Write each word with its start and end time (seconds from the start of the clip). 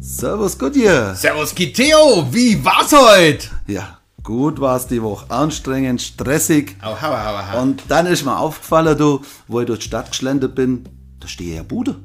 Servus, 0.00 0.56
gut 0.56 0.74
hier. 0.74 1.14
Servus 1.16 1.52
Kiteo, 1.54 2.26
wie 2.30 2.64
war's 2.64 2.92
heute? 2.92 3.48
Ja, 3.66 3.98
gut 4.22 4.60
war's 4.60 4.86
die 4.86 5.02
Woche. 5.02 5.28
Anstrengend, 5.28 6.00
stressig. 6.00 6.76
Au, 6.80 7.00
hau, 7.00 7.10
hau, 7.10 7.52
hau. 7.52 7.62
Und 7.62 7.82
dann 7.88 8.06
ist 8.06 8.24
mir 8.24 8.38
aufgefallen, 8.38 8.96
du, 8.96 9.22
wo 9.48 9.60
ich 9.60 9.66
durch 9.66 9.80
die 9.80 9.86
Stadt 9.86 10.10
geschlendert 10.12 10.54
bin, 10.54 10.84
da 11.18 11.26
stehe 11.26 11.56
ja 11.56 11.64
Bude. 11.64 11.96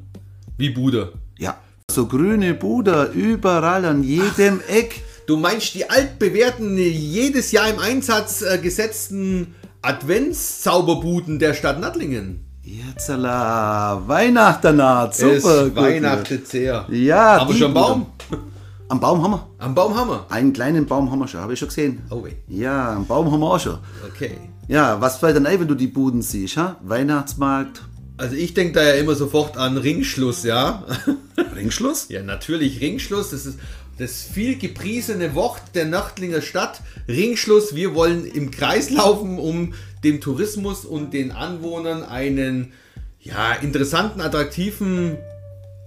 Wie 0.58 0.70
Bude. 0.70 1.12
Ja, 1.38 1.56
so 1.88 2.06
grüne 2.06 2.54
Bude, 2.54 3.12
überall 3.14 3.84
an 3.84 4.02
jedem 4.02 4.60
Eck. 4.68 5.02
Du 5.28 5.36
meinst 5.36 5.74
die 5.74 5.88
altbewährten, 5.88 6.76
jedes 6.76 7.52
Jahr 7.52 7.68
im 7.68 7.78
Einsatz 7.78 8.42
äh, 8.42 8.58
gesetzten 8.58 9.54
Adventszauberbuden 9.82 11.38
der 11.38 11.54
Stadt 11.54 11.78
Nattlingen? 11.78 12.44
Jetzt 12.64 13.10
Weihnachten 13.10 14.76
naht, 14.76 15.14
super. 15.14 15.34
es 15.36 15.42
gut 15.42 15.76
weihnachtet 15.76 16.48
sehr. 16.48 16.86
Ja, 16.90 17.38
Aber 17.38 17.52
schon 17.52 17.74
Baum? 17.74 18.06
Bude. 18.30 18.42
Am 18.88 19.00
Baum 19.00 19.22
haben 19.22 19.32
wir. 19.32 19.46
Am 19.58 19.74
Baum 19.74 19.94
haben 19.94 20.08
wir. 20.08 20.26
Einen 20.30 20.52
kleinen 20.52 20.86
Baum 20.86 21.10
haben 21.10 21.18
wir 21.18 21.28
schon, 21.28 21.40
habe 21.40 21.52
ich 21.52 21.58
schon 21.58 21.68
gesehen. 21.68 22.02
Oh 22.10 22.24
weh. 22.24 22.32
Ja, 22.48 22.92
einen 22.92 23.06
Baum 23.06 23.30
haben 23.30 23.40
wir 23.40 23.52
auch 23.52 23.60
schon. 23.60 23.78
Okay. 24.08 24.38
Ja, 24.66 24.98
was 25.00 25.18
fällt 25.18 25.36
dann 25.36 25.44
ein, 25.46 25.60
wenn 25.60 25.68
du 25.68 25.74
die 25.74 25.88
Buden 25.88 26.22
siehst? 26.22 26.56
Ha? 26.56 26.76
Weihnachtsmarkt, 26.82 27.82
Also 28.16 28.34
ich 28.36 28.54
denke 28.54 28.74
da 28.74 28.82
ja 28.82 28.94
immer 28.94 29.14
sofort 29.14 29.58
an 29.58 29.76
Ringschluss, 29.76 30.42
ja? 30.44 30.84
Ringschluss? 31.56 32.06
Ja, 32.08 32.22
natürlich 32.22 32.80
Ringschluss. 32.80 33.30
Das 33.30 33.44
ist 33.44 33.58
das 33.98 34.22
viel 34.22 34.56
gepriesene 34.58 35.34
Wort 35.34 35.60
der 35.74 35.84
Nachtlinger 35.84 36.40
Stadt. 36.40 36.80
Ringschluss. 37.08 37.74
Wir 37.74 37.94
wollen 37.94 38.24
im 38.24 38.50
Kreis 38.50 38.90
laufen, 38.90 39.38
um 39.38 39.74
dem 40.04 40.20
Tourismus 40.20 40.84
und 40.84 41.12
den 41.12 41.32
Anwohnern 41.32 42.02
einen 42.02 42.72
ja, 43.20 43.54
interessanten, 43.54 44.20
attraktiven 44.20 45.16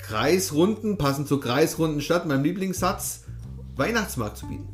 Kreisrunden, 0.02 0.98
passend 0.98 1.28
zur 1.28 1.40
Kreisrunden 1.40 2.02
Stadt, 2.02 2.26
meinem 2.26 2.44
Lieblingssatz, 2.44 3.24
Weihnachtsmarkt 3.76 4.38
zu 4.38 4.48
bieten. 4.48 4.70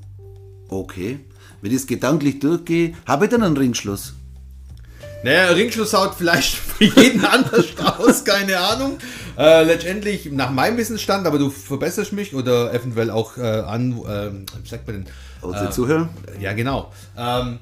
Okay. 0.70 1.20
Wenn 1.62 1.72
ich 1.72 1.78
es 1.78 1.88
gedanklich 1.88 2.40
durchgehe, 2.40 2.94
habe 3.06 3.26
ich 3.26 3.32
dann 3.32 3.44
einen 3.44 3.58
Ringschluss. 3.58 4.14
Naja, 5.23 5.48
Ringschluss 5.52 5.94
haut 5.94 6.16
vielleicht 6.16 6.56
für 6.58 6.84
jeden 6.84 7.23
anders 7.26 7.67
aus, 7.78 8.26
keine 8.26 8.60
Ahnung. 8.60 8.98
Äh, 9.38 9.64
letztendlich 9.64 10.32
nach 10.32 10.52
meinem 10.52 10.78
Wissensstand, 10.78 11.26
aber 11.26 11.39
du 11.39 11.50
verbesserst 11.50 12.12
mich 12.12 12.36
oder 12.36 12.73
eventuell 12.73 13.10
auch 13.10 13.38
äh, 13.38 13.42
an, 13.42 13.94
äh, 13.94 14.67
sagt 14.67 14.88
man 14.88 14.98
denn? 14.98 15.06
Unsere 15.42 15.70
Zuhörer? 15.72 16.10
Ja, 16.39 16.54
genau. 16.54 16.92
Ähm, 17.17 17.60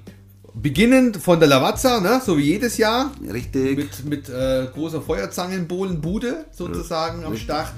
beginnend 0.54 1.18
von 1.18 1.40
der 1.40 1.48
Lavazza, 1.50 2.00
ne, 2.02 2.22
so 2.26 2.38
wie 2.38 2.44
jedes 2.44 2.78
Jahr, 2.78 3.12
Richtig. 3.32 3.78
mit, 3.78 4.06
mit 4.06 4.30
äh, 4.30 4.68
großer 4.74 5.02
Feuerzangenbohlenbude 5.02 6.46
sozusagen 6.52 7.24
am 7.24 7.38
Start. 7.38 7.74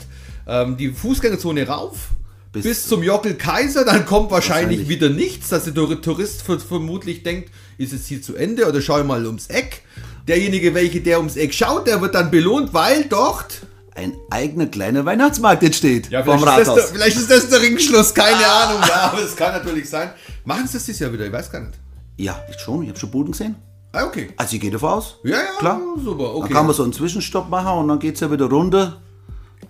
Ähm, 0.47 0.77
die 0.77 0.89
Fußgängerzone 0.91 1.67
rauf. 1.67 2.09
Bis, 2.52 2.63
Bis- 2.63 2.88
zum 2.88 3.02
Jockel 3.02 3.33
Kaiser, 3.35 3.83
dann 3.83 4.05
kommt 4.05 4.30
wahrscheinlich, 4.30 4.80
Wahrscheinlich. 4.81 4.89
wieder 4.89 5.09
nichts, 5.09 5.49
dass 5.49 5.63
der 5.63 5.73
Tour- 5.73 5.99
Tourist 6.02 6.43
ver- 6.43 6.59
vermutlich 6.59 7.23
denkt, 7.23 7.49
ist 7.80 7.93
es 7.93 8.05
hier 8.05 8.21
zu 8.21 8.35
Ende 8.35 8.67
oder 8.67 8.80
schau 8.81 9.03
mal 9.03 9.25
ums 9.25 9.47
Eck. 9.47 9.81
Derjenige, 10.27 10.73
welche 10.75 11.02
der 11.02 11.17
ums 11.17 11.35
Eck 11.35 11.53
schaut, 11.53 11.87
der 11.87 11.99
wird 12.02 12.13
dann 12.15 12.30
belohnt, 12.30 12.73
weil 12.73 13.05
dort 13.05 13.61
Ein 13.95 14.13
eigener 14.31 14.65
kleiner 14.67 15.05
Weihnachtsmarkt 15.05 15.61
entsteht 15.63 16.09
ja, 16.09 16.23
vom 16.23 16.39
vielleicht, 16.39 16.59
ist 16.61 16.67
das 16.67 16.75
Rathaus. 16.75 16.85
der, 16.91 16.95
vielleicht 16.99 17.17
ist 17.17 17.30
das 17.31 17.49
der 17.49 17.61
Ringschluss, 17.61 18.13
keine 18.13 18.45
Ahnung, 18.45 18.81
ja, 18.87 19.11
aber 19.11 19.21
es 19.23 19.35
kann 19.35 19.52
natürlich 19.53 19.87
sein. 19.89 20.09
Machen 20.45 20.65
sie 20.67 20.73
das 20.73 20.85
dieses 20.85 20.99
Jahr 20.99 21.13
wieder, 21.13 21.25
ich 21.27 21.31
weiß 21.31 21.52
gar 21.52 21.61
nicht. 21.61 21.73
Ja, 22.17 22.39
ich 22.50 22.59
schon. 22.59 22.83
Ich 22.83 22.89
habe 22.89 23.00
schon 23.00 23.11
Buden 23.11 23.31
gesehen. 23.31 23.56
Ah, 23.92 24.06
okay. 24.06 24.30
Also 24.38 24.56
ich 24.56 24.61
gehe 24.61 24.72
davon 24.72 24.89
aus. 24.89 25.17
Ja, 25.23 25.38
ja, 25.38 25.44
Klar. 25.59 25.80
super, 26.03 26.23
Dann 26.23 26.36
okay. 26.36 26.53
kann 26.53 26.66
man 26.66 26.75
so 26.75 26.83
einen 26.83 26.94
Zwischenstopp 26.94 27.50
machen 27.50 27.78
und 27.80 27.88
dann 27.88 28.00
geht 28.00 28.16
es 28.16 28.22
ja 28.22 28.31
wieder 28.31 28.45
runter 28.45 29.02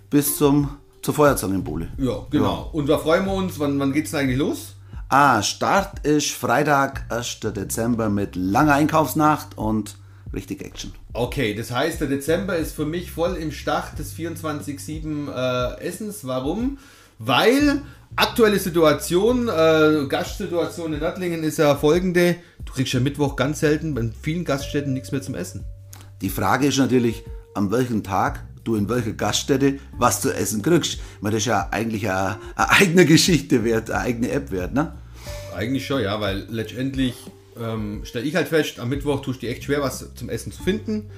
bis 0.08 0.36
zum, 0.36 0.78
zur 1.02 1.12
Feuerzangenbowle. 1.14 1.88
Ja, 1.98 2.26
genau. 2.30 2.70
Und 2.72 2.88
da 2.88 2.98
freuen 2.98 3.26
wir 3.26 3.34
uns, 3.34 3.58
wann, 3.58 3.78
wann 3.78 3.92
geht's 3.92 4.12
denn 4.12 4.20
eigentlich 4.20 4.38
los? 4.38 4.76
Ah, 5.10 5.42
Start 5.42 6.06
ist 6.06 6.30
Freitag, 6.32 7.04
1. 7.10 7.40
Dezember 7.40 8.08
mit 8.08 8.34
langer 8.34 8.74
Einkaufsnacht 8.74 9.58
und 9.58 9.96
richtig 10.32 10.62
Action. 10.62 10.92
Okay, 11.12 11.54
das 11.54 11.70
heißt, 11.70 12.00
der 12.00 12.08
Dezember 12.08 12.56
ist 12.56 12.74
für 12.74 12.86
mich 12.86 13.10
voll 13.10 13.36
im 13.36 13.52
Start 13.52 13.98
des 13.98 14.14
24-7 14.16 15.30
äh, 15.30 15.80
Essens. 15.80 16.26
Warum? 16.26 16.78
Weil 17.26 17.80
aktuelle 18.16 18.58
Situation, 18.58 19.48
äh, 19.48 20.06
Gastsituation 20.08 20.92
in 20.92 21.00
Nattlingen 21.00 21.42
ist 21.42 21.56
ja 21.56 21.74
folgende. 21.74 22.36
Du 22.64 22.72
kriegst 22.74 22.92
ja 22.92 23.00
Mittwoch 23.00 23.34
ganz 23.34 23.60
selten 23.60 23.94
bei 23.94 24.10
vielen 24.20 24.44
Gaststätten 24.44 24.92
nichts 24.92 25.10
mehr 25.10 25.22
zum 25.22 25.34
Essen. 25.34 25.64
Die 26.20 26.28
Frage 26.28 26.66
ist 26.66 26.76
natürlich, 26.76 27.24
an 27.54 27.70
welchem 27.70 28.02
Tag 28.02 28.44
du 28.64 28.76
in 28.76 28.88
welcher 28.90 29.12
Gaststätte 29.12 29.78
was 29.96 30.20
zu 30.20 30.32
essen 30.32 30.60
kriegst. 30.60 30.98
Meine, 31.22 31.36
das 31.36 31.42
ist 31.42 31.46
ja 31.46 31.68
eigentlich 31.70 32.10
eine, 32.10 32.38
eine 32.56 32.70
eigene 32.70 33.06
Geschichte 33.06 33.64
wert, 33.64 33.90
eine 33.90 34.00
eigene 34.00 34.30
App 34.30 34.50
wert, 34.50 34.74
ne? 34.74 34.94
Eigentlich 35.54 35.86
schon, 35.86 36.02
ja, 36.02 36.20
weil 36.20 36.46
letztendlich 36.50 37.14
ähm, 37.58 38.02
stelle 38.04 38.26
ich 38.26 38.36
halt 38.36 38.48
fest, 38.48 38.80
am 38.80 38.90
Mittwoch 38.90 39.22
tust 39.22 39.40
du 39.40 39.46
dir 39.46 39.52
echt 39.52 39.64
schwer, 39.64 39.80
was 39.80 40.14
zum 40.14 40.28
Essen 40.28 40.52
zu 40.52 40.62
finden. 40.62 41.10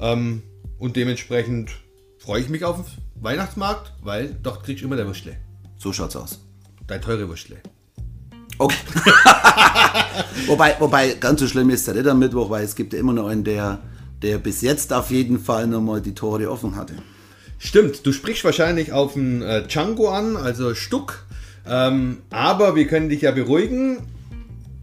Ähm, 0.00 0.42
und 0.78 0.96
dementsprechend 0.96 1.70
freue 2.18 2.40
ich 2.40 2.48
mich 2.48 2.64
auf 2.64 2.76
den 2.76 2.86
Weihnachtsmarkt, 3.22 3.92
weil 4.02 4.36
dort 4.42 4.64
kriegst 4.64 4.82
du 4.82 4.86
immer 4.86 4.96
der 4.96 5.06
Würstle. 5.06 5.36
So 5.82 5.92
schaut's 5.92 6.14
aus. 6.14 6.38
Dein 6.86 7.02
teure 7.02 7.28
Würstle. 7.28 7.56
Okay. 8.58 8.76
wobei, 10.46 10.76
wobei, 10.78 11.14
ganz 11.14 11.40
so 11.40 11.48
schlimm 11.48 11.70
ist 11.70 11.88
der 11.88 11.94
nicht 11.94 12.06
am 12.06 12.20
Mittwoch, 12.20 12.50
weil 12.50 12.64
es 12.64 12.76
gibt 12.76 12.92
ja 12.92 13.00
immer 13.00 13.12
noch 13.12 13.26
einen, 13.26 13.42
der, 13.42 13.80
der 14.22 14.38
bis 14.38 14.60
jetzt 14.60 14.92
auf 14.92 15.10
jeden 15.10 15.40
Fall 15.40 15.66
nochmal 15.66 16.00
die 16.00 16.14
Tore 16.14 16.48
offen 16.48 16.76
hatte. 16.76 16.94
Stimmt, 17.58 18.06
du 18.06 18.12
sprichst 18.12 18.44
wahrscheinlich 18.44 18.92
auf 18.92 19.16
einen 19.16 19.42
äh, 19.42 19.66
Django 19.66 20.10
an, 20.10 20.36
also 20.36 20.74
Stuck. 20.76 21.26
Ähm, 21.66 22.22
aber 22.30 22.76
wir 22.76 22.86
können 22.86 23.08
dich 23.08 23.22
ja 23.22 23.32
beruhigen. 23.32 23.98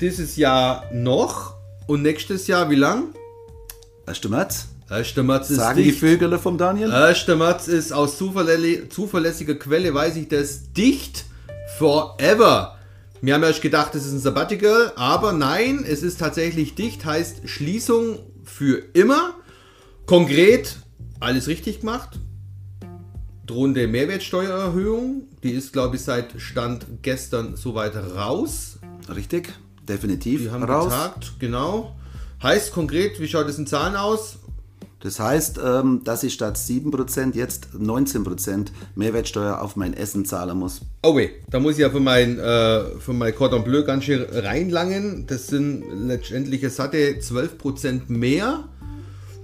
Dieses 0.01 0.35
Jahr 0.35 0.83
noch 0.91 1.55
und 1.87 2.01
nächstes 2.01 2.47
Jahr 2.47 2.69
wie 2.69 2.75
lang? 2.75 3.13
1. 4.05 4.27
März, 4.27 4.67
1. 4.89 5.16
März 5.17 5.50
ist 5.51 5.57
sagen 5.57 5.77
die 5.77 5.83
dicht. 5.83 6.00
Vögel 6.00 6.38
vom 6.39 6.57
Daniel. 6.57 6.91
1. 6.91 7.27
März 7.27 7.67
ist 7.67 7.91
aus 7.91 8.17
zuverlä 8.17 8.89
zuverlässiger 8.89 9.55
Quelle, 9.55 9.94
weiß 9.94 10.16
ich 10.16 10.27
das, 10.27 10.73
dicht 10.73 11.25
forever. 11.77 12.75
Wir 13.22 13.33
haben 13.35 13.44
erst 13.44 13.61
gedacht, 13.61 13.94
es 13.95 14.05
ist 14.05 14.13
ein 14.13 14.19
Sabbatical, 14.19 14.94
aber 14.95 15.33
nein, 15.33 15.85
es 15.88 16.01
ist 16.03 16.19
tatsächlich 16.19 16.73
dicht, 16.75 17.05
heißt 17.05 17.47
Schließung 17.47 18.19
für 18.44 18.81
immer. 18.94 19.35
Konkret, 20.05 20.78
alles 21.19 21.47
richtig 21.47 21.81
gemacht. 21.81 22.17
Drohende 23.45 23.88
Mehrwertsteuererhöhung, 23.88 25.23
die 25.44 25.51
ist, 25.51 25.73
glaube 25.73 25.97
ich, 25.97 26.03
seit 26.03 26.39
Stand 26.39 26.85
gestern 27.01 27.55
soweit 27.57 27.95
raus. 27.95 28.79
Richtig, 29.13 29.53
definitiv 29.88 30.41
Die 30.41 30.51
haben 30.51 30.63
raus. 30.63 30.85
getagt, 30.85 31.33
genau. 31.39 31.95
Heißt 32.41 32.72
konkret, 32.72 33.19
wie 33.19 33.28
schaut 33.28 33.47
es 33.49 33.57
in 33.57 33.67
Zahlen 33.67 33.95
aus? 33.95 34.39
Das 35.01 35.19
heißt, 35.19 35.59
ähm, 35.63 36.01
dass 36.03 36.23
ich 36.23 36.33
statt 36.33 36.57
7% 36.57 37.35
jetzt 37.35 37.69
19% 37.73 38.67
Mehrwertsteuer 38.95 39.61
auf 39.61 39.77
mein 39.77 39.93
Essen 39.93 40.25
zahlen 40.25 40.57
muss. 40.57 40.81
Oh 41.03 41.15
weh, 41.15 41.29
da 41.49 41.59
muss 41.59 41.73
ich 41.73 41.79
ja 41.79 41.89
für 41.89 42.01
mein, 42.01 42.37
äh, 42.37 42.83
für 42.99 43.13
mein 43.13 43.33
Cordon 43.33 43.63
Bleu 43.63 43.83
ganz 43.83 44.03
schön 44.03 44.25
reinlangen. 44.29 45.25
Das 45.27 45.47
sind 45.47 45.83
letztendlich 46.05 46.63
eine 46.63 46.69
satte 46.69 46.97
12% 46.97 48.09
mehr. 48.09 48.65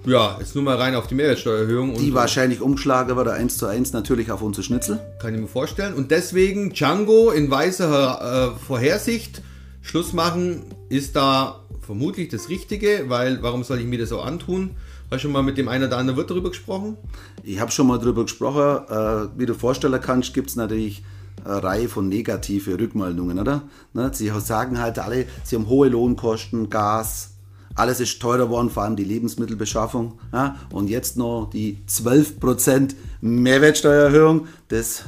Ja, 0.05 0.37
jetzt 0.39 0.53
nur 0.55 0.63
mal 0.63 0.75
rein 0.75 0.93
auf 0.93 1.07
die 1.07 1.15
Mehrwertsteuererhöhung. 1.15 1.95
Die 1.95 2.13
wahrscheinlich 2.13 2.61
umschlagen 2.61 3.15
würde 3.15 3.33
1 3.33 3.57
zu 3.57 3.65
1 3.65 3.93
natürlich 3.93 4.31
auf 4.31 4.41
unsere 4.41 4.63
Schnitzel. 4.63 4.99
Kann 5.19 5.33
ich 5.33 5.41
mir 5.41 5.47
vorstellen. 5.47 5.95
Und 5.95 6.11
deswegen 6.11 6.73
Django 6.73 7.31
in 7.31 7.49
weißer 7.49 8.55
äh, 8.55 8.59
Vorhersicht. 8.59 9.41
Schluss 9.81 10.13
machen 10.13 10.63
ist 10.89 11.15
da 11.15 11.61
vermutlich 11.81 12.29
das 12.29 12.49
Richtige, 12.49 13.05
weil 13.07 13.41
warum 13.41 13.63
soll 13.63 13.79
ich 13.79 13.85
mir 13.85 13.99
das 13.99 14.09
so 14.09 14.19
antun? 14.19 14.71
Hast 15.11 15.19
du 15.19 15.27
schon 15.27 15.31
mal 15.33 15.43
mit 15.43 15.57
dem 15.57 15.67
einen 15.67 15.85
oder 15.85 15.97
anderen 15.97 16.17
Wirt 16.17 16.31
darüber 16.31 16.49
gesprochen? 16.49 16.97
Ich 17.43 17.59
habe 17.59 17.71
schon 17.71 17.85
mal 17.85 17.99
drüber 17.99 18.23
gesprochen. 18.23 18.85
Äh, 18.89 19.39
wie 19.39 19.45
du 19.45 19.53
vorstellen 19.53 19.99
kannst, 20.01 20.33
gibt 20.33 20.49
es 20.49 20.55
natürlich 20.55 21.03
eine 21.43 21.61
Reihe 21.61 21.87
von 21.87 22.09
negative 22.09 22.79
Rückmeldungen, 22.79 23.37
oder? 23.37 23.61
Ne? 23.93 24.09
Sie 24.13 24.31
sagen 24.39 24.79
halt 24.79 24.97
alle, 24.97 25.27
sie 25.43 25.57
haben 25.57 25.69
hohe 25.69 25.89
Lohnkosten, 25.89 26.71
Gas, 26.71 27.35
alles 27.75 27.99
ist 27.99 28.19
teurer 28.19 28.45
geworden, 28.45 28.71
vor 28.71 28.83
allem 28.83 28.95
die 28.95 29.03
Lebensmittelbeschaffung. 29.03 30.19
Ja? 30.33 30.55
Und 30.71 30.89
jetzt 30.89 31.17
noch 31.17 31.51
die 31.53 31.77
12% 31.87 32.95
Mehrwertsteuererhöhung, 33.21 34.47
das 34.69 35.03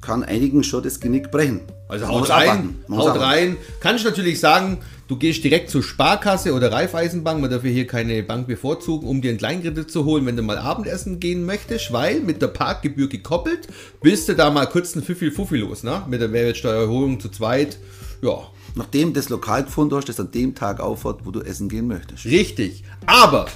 kann 0.00 0.22
einigen 0.22 0.62
schon 0.62 0.82
das 0.82 0.98
Genick 0.98 1.30
brechen. 1.30 1.60
Also 1.88 2.08
haut 2.08 2.30
rein, 2.30 2.76
haut 2.90 3.18
rein. 3.20 3.56
Kann 3.80 3.96
ich 3.96 4.04
natürlich 4.04 4.40
sagen, 4.40 4.78
du 5.08 5.16
gehst 5.16 5.44
direkt 5.44 5.70
zur 5.70 5.82
Sparkasse 5.82 6.52
oder 6.54 6.72
Raiffeisenbank, 6.72 7.40
man 7.40 7.50
darf 7.50 7.62
hier 7.62 7.86
keine 7.86 8.22
Bank 8.22 8.46
bevorzugen, 8.46 9.08
um 9.08 9.22
dir 9.22 9.30
einen 9.30 9.38
Kleinkredit 9.38 9.90
zu 9.90 10.04
holen, 10.04 10.26
wenn 10.26 10.36
du 10.36 10.42
mal 10.42 10.58
Abendessen 10.58 11.20
gehen 11.20 11.44
möchtest, 11.46 11.92
weil 11.92 12.20
mit 12.20 12.42
der 12.42 12.48
Parkgebühr 12.48 13.08
gekoppelt, 13.08 13.68
bist 14.02 14.28
du 14.28 14.34
da 14.34 14.50
mal 14.50 14.66
kurz 14.66 14.94
ein 14.94 15.02
Fuffi 15.02 15.30
Fuffi 15.30 15.56
los, 15.56 15.82
ne? 15.82 16.02
Mit 16.08 16.20
der 16.20 16.28
Mehrwertsteuererhöhung 16.28 17.20
zu 17.20 17.28
zweit. 17.28 17.78
Ja, 18.22 18.48
Nachdem 18.76 19.14
das 19.14 19.30
Lokal 19.30 19.64
gefunden 19.64 19.96
hast, 19.96 20.08
das 20.10 20.20
an 20.20 20.30
dem 20.32 20.54
Tag 20.54 20.80
aufhört, 20.80 21.20
wo 21.24 21.30
du 21.30 21.40
essen 21.40 21.70
gehen 21.70 21.86
möchtest. 21.86 22.26
richtig. 22.26 22.84
Aber 23.06 23.46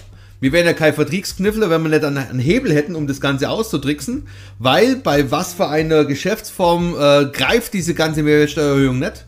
Wir 0.40 0.52
wären 0.52 0.64
ja 0.64 0.72
kein 0.72 0.94
Vertriebskniffler, 0.94 1.68
wenn 1.68 1.82
wir 1.82 1.90
nicht 1.90 2.02
einen 2.02 2.38
Hebel 2.38 2.72
hätten, 2.72 2.94
um 2.94 3.06
das 3.06 3.20
Ganze 3.20 3.50
auszutricksen, 3.50 4.26
weil 4.58 4.96
bei 4.96 5.30
was 5.30 5.52
für 5.52 5.68
einer 5.68 6.06
Geschäftsform 6.06 6.94
äh, 6.98 7.26
greift 7.26 7.74
diese 7.74 7.92
ganze 7.92 8.22
Mehrwertsteuererhöhung 8.22 8.98
nicht? 8.98 9.26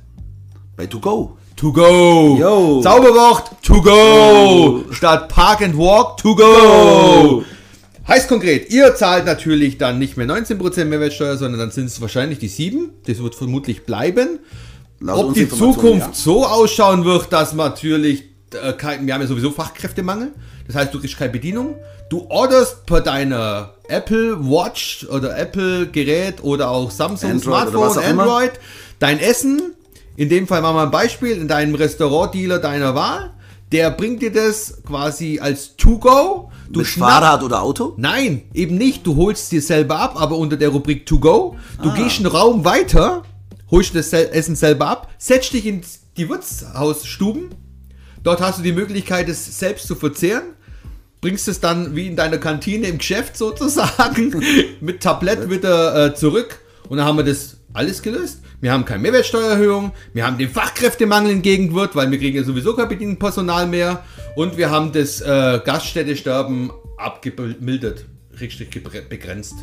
Bei 0.74 0.86
To 0.86 1.00
Go. 1.00 1.36
To 1.62 1.72
go. 1.72 2.36
Yo. 2.40 2.80
Zauberwort, 2.82 3.62
to 3.62 3.80
go. 3.80 4.84
Statt 4.90 5.28
Park 5.28 5.62
and 5.62 5.78
Walk, 5.78 6.16
to 6.16 6.34
go. 6.34 7.44
Heißt 8.08 8.26
konkret, 8.28 8.72
ihr 8.72 8.96
zahlt 8.96 9.26
natürlich 9.26 9.78
dann 9.78 10.00
nicht 10.00 10.16
mehr 10.16 10.26
19% 10.26 10.86
Mehrwertsteuer, 10.86 11.36
sondern 11.36 11.60
dann 11.60 11.70
sind 11.70 11.84
es 11.84 12.00
wahrscheinlich 12.00 12.40
die 12.40 12.48
7. 12.48 12.90
Das 13.06 13.22
wird 13.22 13.36
vermutlich 13.36 13.86
bleiben. 13.86 14.40
Laut 14.98 15.26
Ob 15.26 15.34
die 15.34 15.48
Zukunft 15.48 16.08
ja. 16.08 16.12
so 16.12 16.44
ausschauen 16.44 17.04
wird, 17.04 17.32
dass 17.32 17.52
natürlich 17.52 18.24
äh, 18.60 18.72
kein, 18.72 19.06
wir 19.06 19.14
haben 19.14 19.20
ja 19.20 19.28
sowieso 19.28 19.52
Fachkräftemangel. 19.52 20.32
Das 20.66 20.74
heißt, 20.74 20.92
du 20.92 20.98
kriegst 20.98 21.16
keine 21.16 21.30
Bedienung. 21.30 21.76
Du 22.10 22.26
orderst 22.28 22.86
per 22.86 23.02
deiner 23.02 23.74
Apple 23.86 24.36
Watch 24.40 25.06
oder 25.08 25.38
Apple 25.38 25.86
Gerät 25.86 26.42
oder 26.42 26.70
auch 26.70 26.90
Samsung 26.90 27.30
Android 27.30 27.68
oder 27.68 27.90
Smartphone. 27.92 28.18
Android, 28.18 28.52
dein 28.98 29.20
Essen. 29.20 29.76
In 30.16 30.28
dem 30.28 30.46
Fall 30.46 30.60
machen 30.62 30.76
wir 30.76 30.82
ein 30.82 30.90
Beispiel 30.90 31.32
in 31.32 31.48
deinem 31.48 31.74
Restaurantdealer 31.74 32.58
deiner 32.58 32.94
Wahl. 32.94 33.30
Der 33.72 33.90
bringt 33.90 34.20
dir 34.20 34.30
das 34.32 34.82
quasi 34.86 35.38
als 35.40 35.76
To-Go. 35.76 36.50
Du 36.70 36.80
Mit 36.80 36.88
schnapp- 36.88 37.10
Fahrrad 37.10 37.42
oder 37.42 37.62
Auto? 37.62 37.94
Nein, 37.96 38.42
eben 38.52 38.76
nicht. 38.76 39.06
Du 39.06 39.16
holst 39.16 39.50
dir 39.52 39.62
selber 39.62 39.98
ab, 39.98 40.20
aber 40.20 40.36
unter 40.36 40.56
der 40.58 40.68
Rubrik 40.68 41.06
To 41.06 41.18
Go. 41.18 41.56
Du 41.82 41.90
Ah. 41.90 41.94
gehst 41.94 42.18
einen 42.18 42.26
Raum 42.26 42.64
weiter, 42.66 43.22
holst 43.70 43.94
das 43.94 44.12
Essen 44.12 44.56
selber 44.56 44.88
ab, 44.88 45.10
setzt 45.18 45.52
dich 45.54 45.64
in 45.64 45.80
die 46.18 46.28
Wirtshausstuben. 46.28 47.48
Dort 48.22 48.40
hast 48.42 48.58
du 48.58 48.62
die 48.62 48.72
Möglichkeit, 48.72 49.28
es 49.30 49.58
selbst 49.58 49.86
zu 49.86 49.94
verzehren. 49.94 50.54
Bringst 51.22 51.48
es 51.48 51.60
dann 51.60 51.96
wie 51.96 52.06
in 52.08 52.16
deiner 52.16 52.38
Kantine 52.38 52.88
im 52.88 52.98
Geschäft 52.98 53.36
sozusagen 53.38 54.42
mit 54.80 55.02
Tablett 55.02 55.48
wieder 55.48 56.06
äh, 56.08 56.14
zurück. 56.14 56.58
Und 56.88 56.98
dann 56.98 57.06
haben 57.06 57.16
wir 57.16 57.24
das 57.24 57.56
alles 57.72 58.02
gelöst. 58.02 58.40
Wir 58.60 58.72
haben 58.72 58.84
keine 58.84 59.02
Mehrwertsteuererhöhung, 59.02 59.92
wir 60.12 60.26
haben 60.26 60.38
den 60.38 60.48
Fachkräftemangel 60.48 61.32
entgegenwirkt, 61.32 61.96
weil 61.96 62.10
wir 62.10 62.18
kriegen 62.18 62.36
ja 62.36 62.44
sowieso 62.44 62.74
kein 62.74 62.88
Bedienpersonal 62.88 63.66
mehr. 63.66 64.04
Und 64.36 64.56
wir 64.56 64.70
haben 64.70 64.92
das 64.92 65.20
äh, 65.20 65.60
Gaststättesterben 65.64 66.70
abgemildert, 66.96 68.06
richtig 68.40 68.70
begrenzt. 69.08 69.54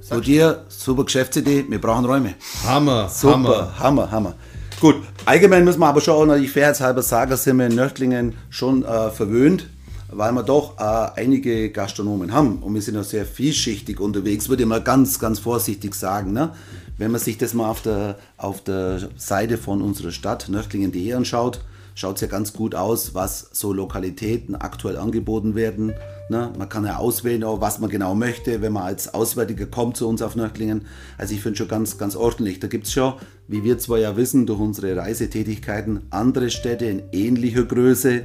Zu 0.00 0.20
dir, 0.20 0.64
super 0.68 1.04
Geschäftsidee, 1.04 1.64
wir 1.68 1.80
brauchen 1.80 2.04
Räume. 2.04 2.34
Hammer, 2.66 3.08
Super, 3.08 3.32
Hammer. 3.32 3.78
Hammer, 3.78 4.10
Hammer. 4.10 4.34
Gut, 4.80 4.96
allgemein 5.26 5.64
müssen 5.64 5.78
wir 5.78 5.86
aber 5.86 6.00
schon 6.00 6.14
auch 6.14 6.26
natürlich 6.26 6.50
fairheitshalber 6.50 7.02
sagen, 7.02 7.36
sind 7.36 7.58
wir 7.58 7.66
in 7.66 7.76
Nördlingen 7.76 8.34
schon 8.50 8.84
äh, 8.84 9.10
verwöhnt, 9.10 9.68
weil 10.12 10.32
wir 10.32 10.42
doch 10.42 10.78
äh, 10.78 11.20
einige 11.20 11.70
Gastronomen 11.70 12.32
haben 12.32 12.58
und 12.58 12.74
wir 12.74 12.82
sind 12.82 12.96
auch 12.96 13.04
sehr 13.04 13.24
vielschichtig 13.24 14.00
unterwegs, 14.00 14.48
würde 14.48 14.62
ich 14.62 14.68
mal 14.68 14.82
ganz, 14.82 15.18
ganz 15.18 15.38
vorsichtig 15.38 15.94
sagen. 15.94 16.32
Ne? 16.32 16.52
Wenn 16.98 17.10
man 17.10 17.20
sich 17.20 17.38
das 17.38 17.54
mal 17.54 17.68
auf 17.68 17.82
der, 17.82 18.16
auf 18.36 18.62
der 18.62 19.08
Seite 19.16 19.58
von 19.58 19.82
unserer 19.82 20.12
Stadt, 20.12 20.48
nördlingen.de 20.48 21.14
anschaut, 21.14 21.60
schaut 21.94 22.16
es 22.16 22.22
ja 22.22 22.28
ganz 22.28 22.52
gut 22.52 22.74
aus, 22.74 23.14
was 23.14 23.48
so 23.52 23.72
Lokalitäten 23.72 24.54
aktuell 24.54 24.96
angeboten 24.96 25.54
werden. 25.54 25.94
Ne? 26.28 26.52
Man 26.56 26.68
kann 26.68 26.84
ja 26.84 26.96
auswählen, 26.96 27.44
auch, 27.44 27.60
was 27.60 27.78
man 27.78 27.90
genau 27.90 28.14
möchte, 28.14 28.62
wenn 28.62 28.72
man 28.72 28.84
als 28.84 29.12
Auswärtiger 29.14 29.66
kommt 29.66 29.96
zu 29.96 30.08
uns 30.08 30.22
auf 30.22 30.36
Nördlingen. 30.36 30.86
Also 31.18 31.34
ich 31.34 31.42
finde 31.42 31.58
schon 31.58 31.68
ganz, 31.68 31.98
ganz 31.98 32.16
ordentlich. 32.16 32.60
Da 32.60 32.68
gibt 32.68 32.86
es 32.86 32.92
schon, 32.92 33.14
wie 33.48 33.64
wir 33.64 33.78
zwar 33.78 33.98
ja 33.98 34.16
wissen, 34.16 34.46
durch 34.46 34.60
unsere 34.60 34.96
Reisetätigkeiten, 34.96 36.02
andere 36.10 36.50
Städte 36.50 36.86
in 36.86 37.02
ähnlicher 37.12 37.64
Größe, 37.64 38.24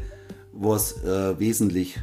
wo 0.60 0.76
es 0.76 0.94
äh, 1.04 1.40
wesentlich 1.40 2.00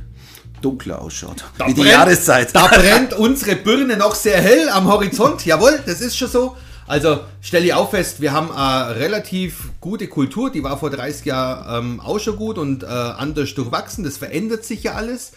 dunkler 0.63 1.01
ausschaut. 1.03 1.45
Da 1.59 1.67
wie 1.67 1.75
die 1.75 1.81
brennt- 1.83 1.93
Jahreszeit. 1.93 2.55
Da 2.55 2.67
brennt 2.69 3.13
unsere 3.15 3.57
Birne 3.57 3.97
noch 3.97 4.15
sehr 4.15 4.41
hell 4.41 4.69
am 4.71 4.89
Horizont. 4.89 5.45
Jawohl, 5.45 5.81
das 5.85 6.01
ist 6.01 6.17
schon 6.17 6.29
so. 6.29 6.57
Also 6.87 7.21
stell 7.41 7.63
dir 7.63 7.79
auch 7.79 7.91
fest, 7.91 8.21
wir 8.21 8.33
haben 8.33 8.51
eine 8.53 8.97
relativ 8.97 9.71
gute 9.81 10.07
Kultur, 10.07 10.51
die 10.53 10.63
war 10.63 10.79
vor 10.79 10.91
30 10.91 11.25
Jahren 11.25 11.85
ähm, 11.85 12.01
auch 12.01 12.19
schon 12.19 12.37
gut 12.37 12.59
und 12.59 12.83
äh, 12.83 12.87
anders 12.87 13.55
durchwachsen. 13.55 14.05
Das 14.05 14.19
verändert 14.19 14.65
sich 14.65 14.83
ja 14.83 14.93
alles. 14.93 15.33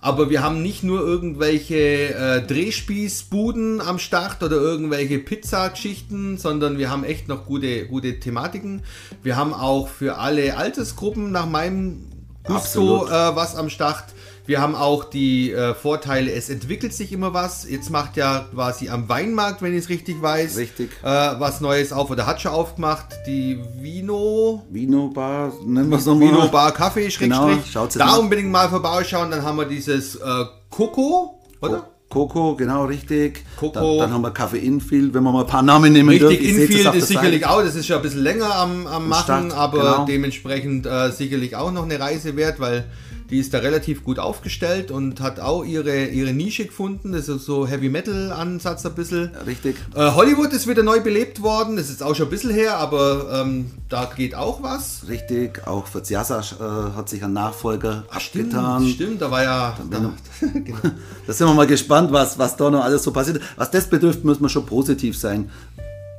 Aber 0.00 0.30
wir 0.30 0.42
haben 0.42 0.62
nicht 0.62 0.82
nur 0.82 1.00
irgendwelche 1.00 2.14
äh, 2.14 2.42
Drehspießbuden 2.42 3.80
am 3.80 3.98
Start 3.98 4.42
oder 4.42 4.56
irgendwelche 4.56 5.18
Pizzageschichten, 5.18 6.38
sondern 6.38 6.76
wir 6.78 6.90
haben 6.90 7.04
echt 7.04 7.28
noch 7.28 7.46
gute, 7.46 7.86
gute 7.86 8.18
Thematiken. 8.18 8.82
Wir 9.22 9.36
haben 9.36 9.54
auch 9.54 9.88
für 9.88 10.18
alle 10.18 10.56
Altersgruppen 10.56 11.30
nach 11.30 11.46
meinem 11.46 12.08
Gusto 12.44 13.06
äh, 13.06 13.10
was 13.36 13.54
am 13.56 13.70
Start. 13.70 14.04
Wir 14.44 14.60
haben 14.60 14.74
auch 14.74 15.04
die 15.04 15.52
äh, 15.52 15.72
Vorteile, 15.72 16.32
es 16.32 16.50
entwickelt 16.50 16.92
sich 16.92 17.12
immer 17.12 17.32
was. 17.32 17.64
Jetzt 17.68 17.90
macht 17.90 18.16
ja 18.16 18.44
quasi 18.52 18.88
am 18.88 19.08
Weinmarkt, 19.08 19.62
wenn 19.62 19.72
ich 19.72 19.84
es 19.84 19.88
richtig 19.88 20.20
weiß, 20.20 20.56
Richtig. 20.56 20.90
Äh, 21.02 21.06
was 21.06 21.60
Neues 21.60 21.92
auf 21.92 22.10
oder 22.10 22.26
hat 22.26 22.40
schon 22.42 22.50
aufgemacht. 22.50 23.06
Die 23.28 23.60
Vino, 23.78 24.64
Vino 24.68 25.08
Bar, 25.08 25.52
nennen 25.64 25.88
wir 25.90 25.98
es 25.98 26.06
nochmal. 26.06 26.28
Vino 26.28 26.48
Bar 26.48 26.72
Kaffee, 26.72 27.08
Genau, 27.08 27.46
Schrägstrich. 27.50 27.72
schaut's 27.72 27.94
da 27.94 28.06
mal. 28.06 28.18
unbedingt 28.18 28.50
mal 28.50 28.68
vorbeischauen. 28.68 29.30
Dann 29.30 29.44
haben 29.44 29.58
wir 29.58 29.66
dieses 29.66 30.16
äh, 30.16 30.44
Coco, 30.70 31.38
oder? 31.60 31.86
Coco, 32.12 32.54
genau, 32.56 32.84
richtig. 32.84 33.42
Coco. 33.56 33.72
Dann, 33.72 33.98
dann 33.98 34.12
haben 34.12 34.20
wir 34.20 34.32
Kaffee 34.32 34.58
Infield, 34.58 35.14
wenn 35.14 35.22
wir 35.22 35.32
mal 35.32 35.40
ein 35.40 35.46
paar 35.46 35.62
Namen 35.62 35.94
nehmen 35.94 36.10
Richtig, 36.10 36.28
dürfen. 36.28 36.44
Seht 36.44 36.70
Infield 36.70 36.94
ist 36.94 37.08
sicherlich 37.08 37.46
auch, 37.46 37.62
das 37.62 37.74
ist 37.74 37.86
schon 37.86 37.96
ein 37.96 38.02
bisschen 38.02 38.22
länger 38.22 38.54
am, 38.54 38.86
am 38.86 39.08
Machen, 39.08 39.50
Start, 39.50 39.54
aber 39.54 39.78
genau. 39.78 40.04
dementsprechend 40.04 40.84
äh, 40.84 41.10
sicherlich 41.10 41.56
auch 41.56 41.72
noch 41.72 41.84
eine 41.84 41.98
Reise 41.98 42.36
wert, 42.36 42.60
weil 42.60 42.84
die 43.32 43.38
ist 43.38 43.54
da 43.54 43.58
relativ 43.60 44.04
gut 44.04 44.18
aufgestellt 44.18 44.90
und 44.90 45.20
hat 45.20 45.40
auch 45.40 45.64
ihre, 45.64 46.04
ihre 46.04 46.34
Nische 46.34 46.66
gefunden. 46.66 47.12
Das 47.12 47.28
ist 47.30 47.46
so 47.46 47.66
Heavy 47.66 47.88
Metal 47.88 48.30
Ansatz 48.30 48.84
ein 48.84 48.94
bisschen. 48.94 49.30
Richtig. 49.46 49.76
Äh, 49.94 50.10
Hollywood 50.10 50.52
ist 50.52 50.68
wieder 50.68 50.82
neu 50.82 51.00
belebt 51.00 51.42
worden, 51.42 51.76
das 51.76 51.88
ist 51.88 52.02
auch 52.02 52.14
schon 52.14 52.26
ein 52.26 52.30
bisschen 52.30 52.50
her, 52.50 52.76
aber 52.76 53.40
ähm, 53.42 53.70
da 53.88 54.04
geht 54.14 54.34
auch 54.34 54.62
was. 54.62 55.08
Richtig, 55.08 55.66
auch 55.66 55.86
für 55.86 56.02
Ziasa 56.02 56.40
äh, 56.40 56.94
hat 56.94 57.08
sich 57.08 57.24
ein 57.24 57.32
Nachfolger 57.32 58.04
Stimmt, 58.18 58.54
abgetan. 58.54 58.88
stimmt, 58.88 59.22
da 59.22 59.30
war 59.30 59.42
ja. 59.42 59.78
Da, 59.90 59.98
genau. 60.52 60.78
Da 61.26 61.32
sind 61.32 61.46
wir 61.46 61.54
mal 61.54 61.66
gespannt, 61.66 62.12
was, 62.12 62.38
was 62.38 62.56
da 62.56 62.68
noch 62.68 62.84
alles 62.84 63.02
so 63.02 63.12
passiert. 63.12 63.40
Was 63.56 63.70
das 63.70 63.88
betrifft, 63.88 64.24
muss 64.24 64.40
man 64.40 64.50
schon 64.50 64.66
positiv 64.66 65.16
sein. 65.16 65.48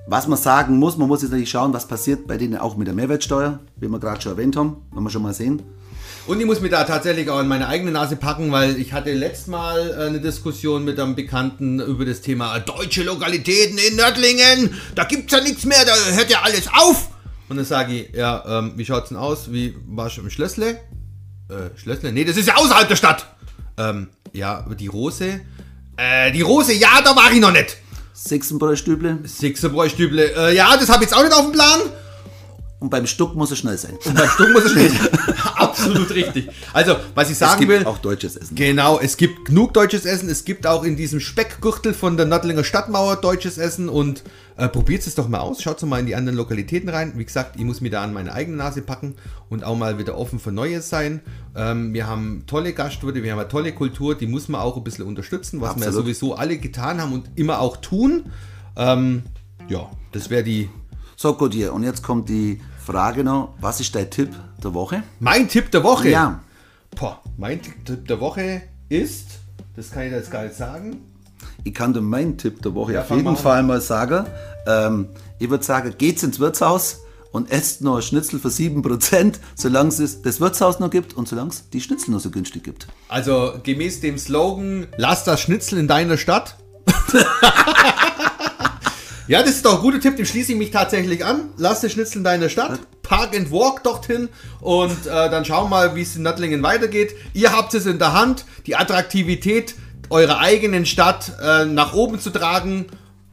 Was 0.05 0.27
man 0.27 0.37
sagen 0.37 0.77
muss, 0.79 0.97
man 0.97 1.07
muss 1.07 1.21
jetzt 1.21 1.31
natürlich 1.31 1.49
schauen, 1.49 1.73
was 1.73 1.87
passiert 1.87 2.27
bei 2.27 2.37
denen 2.37 2.57
auch 2.57 2.75
mit 2.75 2.87
der 2.87 2.93
Mehrwertsteuer, 2.93 3.59
wie 3.77 3.87
wir 3.87 3.99
gerade 3.99 4.21
schon 4.21 4.33
erwähnt 4.33 4.57
haben, 4.57 4.85
wenn 4.91 5.03
wir 5.03 5.09
schon 5.09 5.21
mal 5.21 5.33
sehen. 5.33 5.61
Und 6.27 6.39
ich 6.39 6.45
muss 6.45 6.59
mir 6.59 6.69
da 6.69 6.83
tatsächlich 6.83 7.29
auch 7.29 7.39
in 7.39 7.47
meine 7.47 7.67
eigene 7.67 7.91
Nase 7.91 8.17
packen, 8.17 8.51
weil 8.51 8.77
ich 8.79 8.91
hatte 8.91 9.13
letztes 9.13 9.47
Mal 9.47 9.91
äh, 9.91 10.07
eine 10.07 10.19
Diskussion 10.19 10.83
mit 10.83 10.99
einem 10.99 11.15
Bekannten 11.15 11.79
über 11.79 12.05
das 12.05 12.21
Thema 12.21 12.59
deutsche 12.59 13.03
Lokalitäten 13.03 13.77
in 13.77 13.95
Nördlingen. 13.95 14.73
Da 14.95 15.05
gibt's 15.05 15.33
ja 15.33 15.41
nichts 15.41 15.65
mehr, 15.65 15.85
da 15.85 15.93
hört 16.15 16.29
ja 16.29 16.41
alles 16.43 16.67
auf. 16.67 17.09
Und 17.47 17.57
dann 17.57 17.65
sage 17.65 17.93
ich, 17.93 18.15
ja, 18.15 18.43
ähm, 18.47 18.73
wie 18.75 18.85
schaut's 18.85 19.09
denn 19.09 19.17
aus? 19.17 19.51
Wie 19.51 19.75
warst 19.87 20.17
du 20.17 20.21
im 20.21 20.29
Schlössle? 20.29 20.79
Äh, 21.49 21.77
Schlössle? 21.77 22.11
Nee, 22.11 22.25
das 22.25 22.37
ist 22.37 22.47
ja 22.47 22.55
außerhalb 22.55 22.87
der 22.87 22.95
Stadt. 22.95 23.25
Ähm, 23.77 24.09
ja, 24.31 24.65
die 24.79 24.87
Rose. 24.87 25.41
Äh, 25.97 26.31
die 26.31 26.41
Rose, 26.41 26.73
ja, 26.73 27.01
da 27.03 27.15
war 27.15 27.31
ich 27.31 27.39
noch 27.39 27.51
nicht. 27.51 27.77
Sechsenbräustüble 28.13 29.19
Sixerbräustüble, 29.23 30.35
äh, 30.35 30.55
ja, 30.55 30.75
das 30.77 30.89
habe 30.89 31.03
ich 31.03 31.09
jetzt 31.09 31.17
auch 31.17 31.23
nicht 31.23 31.33
auf 31.33 31.41
dem 31.41 31.51
Plan. 31.51 31.81
Und 32.83 32.89
beim 32.89 33.07
Stuck 33.07 33.33
muss 33.33 33.49
es 33.49 33.59
schnell 33.59 33.77
sein. 33.77 33.97
Beim 34.13 34.27
Stuck 34.27 34.51
muss 34.51 34.65
es 34.65 34.71
schnell. 34.73 34.91
Absolut 35.55 36.09
richtig. 36.13 36.49
Also, 36.73 36.97
was 37.15 37.27
ich 37.27 37.31
Es 37.33 37.39
sagen 37.39 37.61
gibt 37.61 37.71
will. 37.71 37.85
auch 37.85 37.97
deutsches 37.97 38.35
Essen. 38.35 38.55
Genau, 38.55 38.99
es 38.99 39.15
gibt 39.15 39.45
genug 39.45 39.73
deutsches 39.73 40.03
Essen. 40.03 40.27
Es 40.27 40.43
gibt 40.43 40.67
auch 40.67 40.83
in 40.83 40.97
diesem 40.97 41.21
Speckgürtel 41.21 41.93
von 41.93 42.17
der 42.17 42.25
Nördlinger 42.25 42.65
Stadtmauer 42.65 43.15
deutsches 43.15 43.57
Essen 43.57 43.87
und 43.87 44.23
äh, 44.57 44.67
probiert 44.67 45.07
es 45.07 45.15
doch 45.15 45.29
mal 45.29 45.39
aus. 45.39 45.61
Schaut 45.61 45.81
mal 45.83 46.01
in 46.01 46.07
die 46.07 46.15
anderen 46.15 46.37
Lokalitäten 46.37 46.89
rein. 46.89 47.13
Wie 47.15 47.23
gesagt, 47.23 47.55
ich 47.55 47.63
muss 47.63 47.79
mir 47.79 47.89
da 47.89 48.03
an 48.03 48.11
meine 48.11 48.33
eigene 48.33 48.57
Nase 48.57 48.81
packen 48.81 49.15
und 49.49 49.63
auch 49.63 49.77
mal 49.77 49.97
wieder 49.97 50.17
offen 50.17 50.37
für 50.39 50.51
Neues 50.51 50.89
sein. 50.89 51.21
Ähm, 51.55 51.93
wir 51.93 52.05
haben 52.05 52.43
tolle 52.47 52.73
Gastwirte, 52.73 53.23
wir 53.23 53.31
haben 53.31 53.39
eine 53.39 53.47
tolle 53.47 53.71
Kultur, 53.71 54.15
die 54.15 54.27
muss 54.27 54.49
man 54.49 54.59
auch 54.59 54.75
ein 54.75 54.83
bisschen 54.83 55.05
unterstützen, 55.05 55.61
was 55.61 55.75
wir 55.77 55.83
ja 55.83 55.87
Absolut. 55.87 56.07
sowieso 56.07 56.35
alle 56.35 56.57
getan 56.57 57.01
haben 57.01 57.13
und 57.13 57.29
immer 57.35 57.61
auch 57.61 57.77
tun. 57.77 58.25
Ähm, 58.75 59.23
ja, 59.69 59.89
das 60.11 60.29
wäre 60.29 60.43
die. 60.43 60.69
So, 61.15 61.35
gut, 61.35 61.53
hier. 61.53 61.71
Und 61.73 61.83
jetzt 61.83 62.03
kommt 62.03 62.27
die 62.27 62.59
Frage 62.85 63.23
noch, 63.23 63.53
was 63.61 63.79
ist 63.79 63.95
dein 63.95 64.09
Tipp 64.09 64.31
der 64.63 64.73
Woche? 64.73 65.03
Mein 65.19 65.47
Tipp 65.47 65.71
der 65.71 65.83
Woche. 65.83 66.09
Ja. 66.09 66.41
Boah, 66.95 67.21
mein 67.37 67.61
Tipp 67.61 68.07
der 68.07 68.19
Woche 68.19 68.61
ist, 68.89 69.27
das 69.75 69.91
kann 69.91 70.03
ich 70.03 70.11
jetzt 70.11 70.29
gar 70.31 70.43
nicht 70.43 70.55
sagen. 70.55 71.01
Ich 71.63 71.73
kann 71.73 71.93
dir 71.93 72.01
meinen 72.01 72.37
Tipp 72.37 72.61
der 72.61 72.75
Woche 72.75 72.93
Ja, 72.93 73.01
auf 73.01 73.09
jeden 73.09 73.23
mal. 73.23 73.35
Fall 73.35 73.63
mal 73.63 73.79
sagen. 73.81 74.25
Ähm, 74.67 75.07
ich 75.39 75.49
würde 75.49 75.63
sagen, 75.63 75.93
geht's 75.97 76.23
ins 76.23 76.39
Wirtshaus 76.39 76.99
und 77.31 77.49
esst 77.51 77.81
noch 77.81 77.95
ein 77.95 78.01
Schnitzel 78.01 78.37
für 78.39 78.49
7%, 78.49 79.35
solange 79.55 79.89
es 79.89 80.21
das 80.21 80.39
Wirtshaus 80.41 80.79
noch 80.79 80.89
gibt 80.89 81.13
und 81.13 81.27
solange 81.27 81.49
es 81.51 81.69
die 81.69 81.81
Schnitzel 81.81 82.11
noch 82.11 82.19
so 82.19 82.29
günstig 82.31 82.63
gibt. 82.63 82.87
Also 83.07 83.53
gemäß 83.63 84.01
dem 84.01 84.17
Slogan, 84.17 84.87
lass 84.97 85.23
das 85.23 85.39
Schnitzel 85.41 85.79
in 85.79 85.87
deiner 85.87 86.17
Stadt. 86.17 86.57
Ja, 89.27 89.41
das 89.41 89.51
ist 89.51 89.65
doch 89.65 89.75
ein 89.75 89.81
guter 89.81 90.01
Tipp, 90.01 90.17
dem 90.17 90.25
schließe 90.25 90.51
ich 90.51 90.57
mich 90.57 90.71
tatsächlich 90.71 91.23
an. 91.23 91.51
Lass 91.55 91.79
den 91.79 91.89
Schnitzel 91.89 92.17
in 92.17 92.23
deiner 92.25 92.49
Stadt, 92.49 92.79
park 93.03 93.33
and 93.33 93.51
walk 93.51 93.81
dorthin 93.81 94.27
und 94.59 95.05
äh, 95.05 95.29
dann 95.29 95.45
schauen 95.45 95.69
mal, 95.69 95.95
wie 95.95 96.01
es 96.01 96.17
in 96.17 96.23
Nördlingen 96.23 96.61
weitergeht. 96.61 97.15
Ihr 97.33 97.53
habt 97.53 97.73
es 97.73 97.85
in 97.85 97.99
der 97.99 98.11
Hand, 98.11 98.43
die 98.65 98.75
Attraktivität 98.75 99.75
eurer 100.09 100.39
eigenen 100.39 100.85
Stadt 100.85 101.31
äh, 101.41 101.63
nach 101.65 101.93
oben 101.93 102.19
zu 102.19 102.31
tragen 102.31 102.87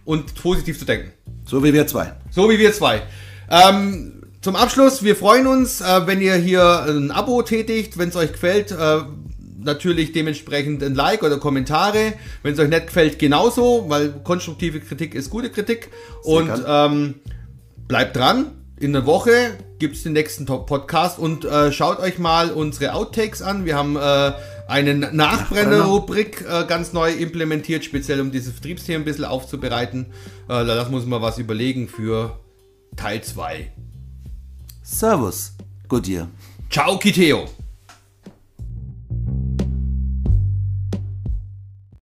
und 0.04 0.34
positiv 0.36 0.78
zu 0.78 0.84
denken. 0.84 1.12
So 1.44 1.64
wie 1.64 1.72
wir 1.72 1.88
zwei. 1.88 2.12
So 2.30 2.48
wie 2.48 2.60
wir 2.60 2.72
zwei. 2.72 3.02
Ähm, 3.50 4.22
zum 4.42 4.54
Abschluss, 4.54 5.02
wir 5.02 5.16
freuen 5.16 5.48
uns, 5.48 5.80
äh, 5.80 6.06
wenn 6.06 6.20
ihr 6.20 6.36
hier 6.36 6.84
ein 6.86 7.10
Abo 7.10 7.42
tätigt, 7.42 7.98
wenn 7.98 8.10
es 8.10 8.16
euch 8.16 8.32
gefällt. 8.32 8.70
Äh, 8.70 9.00
natürlich 9.62 10.12
dementsprechend 10.12 10.82
ein 10.82 10.94
Like 10.94 11.22
oder 11.22 11.38
Kommentare. 11.38 12.14
Wenn 12.42 12.54
es 12.54 12.58
euch 12.58 12.68
nicht 12.68 12.86
gefällt, 12.88 13.18
genauso, 13.18 13.86
weil 13.88 14.10
konstruktive 14.24 14.80
Kritik 14.80 15.14
ist 15.14 15.30
gute 15.30 15.50
Kritik. 15.50 15.90
Und 16.22 16.50
ähm, 16.66 17.14
bleibt 17.88 18.16
dran. 18.16 18.52
In 18.78 18.94
der 18.94 19.04
Woche 19.04 19.58
gibt 19.78 19.96
es 19.96 20.04
den 20.04 20.14
nächsten 20.14 20.46
Podcast 20.46 21.18
und 21.18 21.44
äh, 21.44 21.70
schaut 21.70 22.00
euch 22.00 22.18
mal 22.18 22.50
unsere 22.50 22.94
Outtakes 22.94 23.42
an. 23.42 23.66
Wir 23.66 23.76
haben 23.76 23.96
äh, 23.96 24.32
eine 24.68 24.94
Nachbrenner-Rubrik 24.94 26.46
äh, 26.48 26.64
ganz 26.66 26.94
neu 26.94 27.12
implementiert, 27.12 27.84
speziell 27.84 28.20
um 28.20 28.30
diese 28.30 28.52
Vertriebsthemen 28.52 29.02
ein 29.02 29.04
bisschen 29.04 29.26
aufzubereiten. 29.26 30.06
Äh, 30.48 30.64
da 30.64 30.88
muss 30.90 31.04
man 31.04 31.20
was 31.20 31.38
überlegen 31.38 31.88
für 31.88 32.38
Teil 32.96 33.22
2. 33.22 33.70
Servus. 34.82 35.52
Goodyear. 35.88 36.28
Ciao, 36.70 36.98
Kiteo. 36.98 37.48